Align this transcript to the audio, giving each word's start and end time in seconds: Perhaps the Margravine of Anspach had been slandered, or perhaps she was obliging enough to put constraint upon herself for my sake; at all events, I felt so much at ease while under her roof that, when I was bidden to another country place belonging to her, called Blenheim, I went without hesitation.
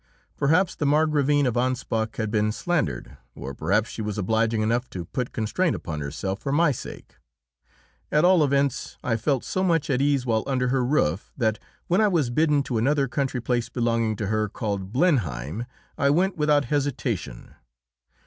Perhaps 0.35 0.77
the 0.77 0.87
Margravine 0.87 1.45
of 1.45 1.53
Anspach 1.55 2.15
had 2.15 2.31
been 2.31 2.51
slandered, 2.51 3.17
or 3.35 3.53
perhaps 3.53 3.87
she 3.91 4.01
was 4.01 4.17
obliging 4.17 4.63
enough 4.63 4.89
to 4.89 5.05
put 5.05 5.31
constraint 5.31 5.75
upon 5.75 6.01
herself 6.01 6.39
for 6.39 6.51
my 6.51 6.71
sake; 6.71 7.17
at 8.11 8.25
all 8.25 8.43
events, 8.43 8.97
I 9.03 9.15
felt 9.15 9.43
so 9.43 9.61
much 9.63 9.91
at 9.91 10.01
ease 10.01 10.25
while 10.25 10.43
under 10.47 10.69
her 10.69 10.83
roof 10.83 11.31
that, 11.37 11.59
when 11.85 12.01
I 12.01 12.07
was 12.07 12.31
bidden 12.31 12.63
to 12.63 12.79
another 12.79 13.07
country 13.07 13.41
place 13.41 13.69
belonging 13.69 14.15
to 14.15 14.25
her, 14.25 14.49
called 14.49 14.91
Blenheim, 14.91 15.67
I 15.99 16.09
went 16.09 16.35
without 16.35 16.65
hesitation. 16.65 17.53